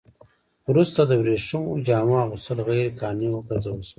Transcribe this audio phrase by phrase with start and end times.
[0.69, 3.89] وروسته د ورېښمينو جامو اغوستل غیر قانوني وګرځول شول.